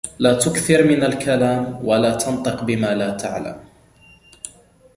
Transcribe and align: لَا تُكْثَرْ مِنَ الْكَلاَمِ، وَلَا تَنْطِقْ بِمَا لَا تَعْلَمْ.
لَا 0.19 0.33
تُكْثَرْ 0.39 0.83
مِنَ 0.87 1.03
الْكَلاَمِ، 1.03 1.75
وَلَا 1.87 2.15
تَنْطِقْ 2.15 2.63
بِمَا 2.63 2.95
لَا 2.95 3.17
تَعْلَمْ. 3.17 3.57